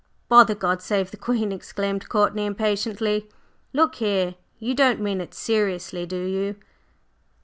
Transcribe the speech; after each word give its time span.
"Bother 0.29 0.55
'God 0.55 0.81
save 0.81 1.11
the 1.11 1.15
Queen,'" 1.17 1.51
exclaimed 1.51 2.09
Courtney 2.09 2.47
impatiently. 2.47 3.29
"Look 3.71 3.93
here, 3.97 4.33
you 4.57 4.73
don't 4.73 4.99
mean 4.99 5.21
it 5.21 5.35
seriously, 5.35 6.07
do 6.07 6.17
you?" 6.25 6.55